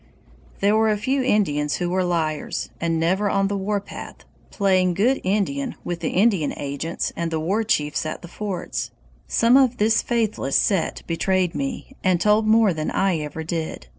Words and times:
"There 0.61 0.75
were 0.75 0.89
a 0.89 0.97
few 0.97 1.21
Indians 1.21 1.75
who 1.75 1.91
were 1.91 2.03
liars, 2.03 2.71
and 2.81 2.99
never 2.99 3.29
on 3.29 3.49
the 3.49 3.55
warpath, 3.55 4.25
playing 4.49 4.95
'good 4.95 5.21
Indian' 5.23 5.75
with 5.83 5.99
the 5.99 6.09
Indian 6.09 6.55
agents 6.57 7.13
and 7.15 7.29
the 7.29 7.39
war 7.39 7.63
chiefs 7.63 8.03
at 8.03 8.23
the 8.23 8.27
forts. 8.27 8.89
Some 9.27 9.55
of 9.55 9.77
this 9.77 10.01
faithless 10.01 10.57
set 10.57 11.03
betrayed 11.05 11.53
me, 11.53 11.93
and 12.03 12.19
told 12.19 12.47
more 12.47 12.73
than 12.73 12.89
I 12.89 13.19
ever 13.19 13.43
did. 13.43 13.89